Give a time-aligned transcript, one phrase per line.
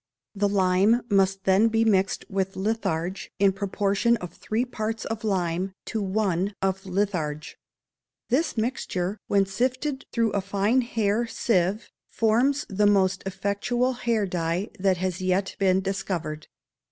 [0.33, 5.23] The lime must then be mixed with litharge in the proportion of three parts of
[5.23, 7.59] lime to one of litharge.
[8.29, 14.69] This mixture, when sifted through a fine hair sieve, forms the most effectual hair dye
[14.79, 16.47] that has yet been discovered.